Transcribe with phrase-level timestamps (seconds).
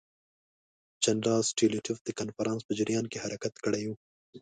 [1.03, 3.95] جنرال ستولیتوف د کنفرانس په جریان کې حرکت کړی وو.